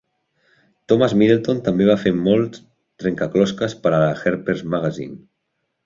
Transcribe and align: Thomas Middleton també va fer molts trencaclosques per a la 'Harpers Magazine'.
Thomas 0.91 1.13
Middleton 1.19 1.59
també 1.67 1.87
va 1.91 1.97
fer 2.05 2.15
molts 2.29 2.65
trencaclosques 3.05 3.79
per 3.85 3.93
a 3.95 4.01
la 4.07 4.13
'Harpers 4.19 4.69
Magazine'. 4.77 5.25